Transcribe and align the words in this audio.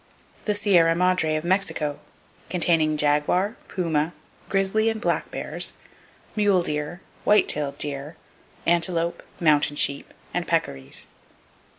The 0.45 0.55
Sierra 0.55 0.95
Madre 0.95 1.35
Of 1.35 1.43
Mexico, 1.43 1.99
containing 2.49 2.97
jaguar, 2.97 3.55
puma, 3.67 4.13
grizzly 4.49 4.89
and 4.89 4.99
black 4.99 5.29
bears, 5.29 5.73
mule 6.35 6.63
deer, 6.63 7.01
white 7.23 7.47
tailed 7.47 7.77
deer, 7.77 8.15
antelope, 8.65 9.21
mountain 9.39 9.75
sheep 9.75 10.11
and 10.33 10.47
peccaries. 10.47 11.05